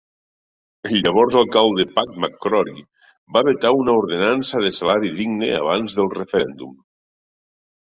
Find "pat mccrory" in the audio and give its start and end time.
1.99-2.73